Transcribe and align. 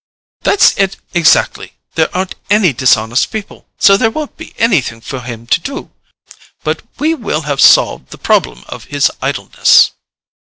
"That's 0.41 0.75
it, 0.79 0.95
exactly. 1.13 1.73
There 1.93 2.09
aren't 2.11 2.33
any 2.49 2.73
dishonest 2.73 3.31
people, 3.31 3.67
so 3.77 3.97
there 3.97 4.09
won't 4.09 4.35
be 4.35 4.55
anything 4.57 4.99
for 4.99 5.21
him 5.21 5.45
to 5.45 5.59
do. 5.59 5.91
But 6.63 6.81
we 6.97 7.13
will 7.13 7.41
have 7.41 7.61
solved 7.61 8.09
the 8.09 8.17
problem 8.17 8.63
of 8.67 8.85
his 8.85 9.11
idleness." 9.21 9.91